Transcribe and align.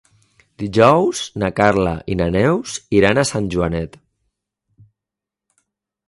Dijous 0.61 1.19
na 1.41 1.49
Carla 1.59 1.91
i 2.13 2.15
na 2.21 2.27
Neus 2.35 2.77
iran 2.99 3.21
a 3.21 3.25
Sant 3.33 3.49
Joanet. 3.57 3.99